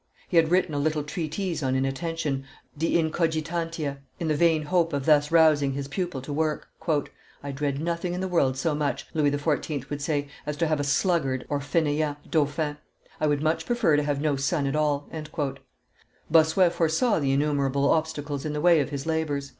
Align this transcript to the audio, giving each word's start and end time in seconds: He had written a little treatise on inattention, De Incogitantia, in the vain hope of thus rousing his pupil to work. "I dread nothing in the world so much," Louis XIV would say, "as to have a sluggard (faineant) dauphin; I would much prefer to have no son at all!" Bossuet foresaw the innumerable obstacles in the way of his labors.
He 0.27 0.37
had 0.37 0.49
written 0.49 0.73
a 0.73 0.79
little 0.79 1.03
treatise 1.03 1.61
on 1.61 1.75
inattention, 1.75 2.43
De 2.75 2.95
Incogitantia, 2.97 3.99
in 4.19 4.29
the 4.29 4.35
vain 4.35 4.63
hope 4.63 4.93
of 4.93 5.05
thus 5.05 5.29
rousing 5.31 5.73
his 5.73 5.87
pupil 5.87 6.23
to 6.23 6.33
work. 6.33 6.69
"I 7.43 7.51
dread 7.51 7.79
nothing 7.79 8.15
in 8.15 8.19
the 8.19 8.27
world 8.27 8.57
so 8.57 8.73
much," 8.73 9.05
Louis 9.13 9.29
XIV 9.29 9.91
would 9.91 10.01
say, 10.01 10.27
"as 10.47 10.57
to 10.57 10.65
have 10.65 10.79
a 10.79 10.83
sluggard 10.83 11.45
(faineant) 11.47 12.31
dauphin; 12.31 12.77
I 13.19 13.27
would 13.27 13.43
much 13.43 13.67
prefer 13.67 13.95
to 13.95 14.01
have 14.01 14.19
no 14.19 14.37
son 14.37 14.65
at 14.65 14.75
all!" 14.75 15.07
Bossuet 16.31 16.73
foresaw 16.73 17.19
the 17.19 17.31
innumerable 17.31 17.87
obstacles 17.87 18.43
in 18.43 18.53
the 18.53 18.59
way 18.59 18.79
of 18.79 18.89
his 18.89 19.05
labors. 19.05 19.49